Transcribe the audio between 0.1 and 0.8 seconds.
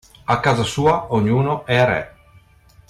A casa